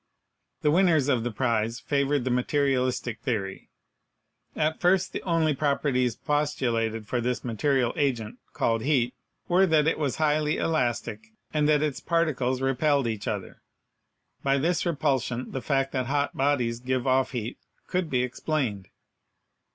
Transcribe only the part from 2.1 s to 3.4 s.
the materialistic